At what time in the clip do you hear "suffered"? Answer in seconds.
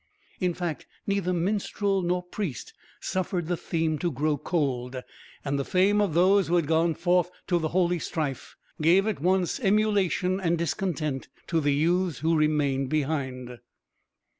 2.99-3.45